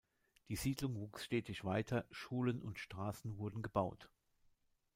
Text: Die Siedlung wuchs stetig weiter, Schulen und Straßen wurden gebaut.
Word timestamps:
Die 0.49 0.55
Siedlung 0.55 0.95
wuchs 0.99 1.25
stetig 1.25 1.63
weiter, 1.63 2.07
Schulen 2.09 2.59
und 2.63 2.79
Straßen 2.79 3.37
wurden 3.37 3.61
gebaut. 3.61 4.09